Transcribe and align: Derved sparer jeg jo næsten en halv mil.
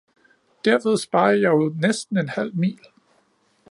Derved 0.65 0.97
sparer 0.97 1.31
jeg 1.31 1.49
jo 1.51 1.75
næsten 1.81 2.17
en 2.17 2.29
halv 2.29 2.55
mil. 2.55 2.79